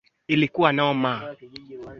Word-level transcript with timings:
za 0.27 0.49
ulaya 0.57 0.73
na 0.73 0.93
marekani 0.93 1.31
na 1.31 1.35
kwingineko 1.35 1.89